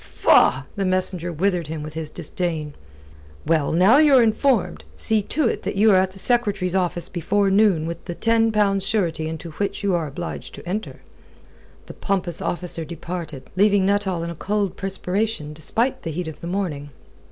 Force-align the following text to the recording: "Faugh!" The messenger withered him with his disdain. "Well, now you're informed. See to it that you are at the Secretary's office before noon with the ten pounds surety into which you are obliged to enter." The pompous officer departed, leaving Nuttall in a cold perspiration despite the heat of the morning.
"Faugh!" 0.03 0.63
The 0.77 0.83
messenger 0.83 1.31
withered 1.31 1.67
him 1.67 1.83
with 1.83 1.93
his 1.93 2.09
disdain. 2.09 2.73
"Well, 3.45 3.71
now 3.71 3.97
you're 3.97 4.23
informed. 4.23 4.83
See 4.95 5.21
to 5.21 5.47
it 5.47 5.61
that 5.61 5.75
you 5.75 5.91
are 5.91 5.95
at 5.95 6.11
the 6.13 6.17
Secretary's 6.17 6.73
office 6.73 7.07
before 7.07 7.51
noon 7.51 7.85
with 7.85 8.05
the 8.05 8.15
ten 8.15 8.51
pounds 8.51 8.83
surety 8.83 9.27
into 9.27 9.51
which 9.51 9.83
you 9.83 9.93
are 9.93 10.07
obliged 10.07 10.55
to 10.55 10.67
enter." 10.67 11.01
The 11.85 11.93
pompous 11.93 12.41
officer 12.41 12.83
departed, 12.83 13.51
leaving 13.55 13.85
Nuttall 13.85 14.23
in 14.23 14.31
a 14.31 14.35
cold 14.35 14.75
perspiration 14.75 15.53
despite 15.53 16.01
the 16.01 16.09
heat 16.09 16.27
of 16.27 16.41
the 16.41 16.47
morning. 16.47 16.89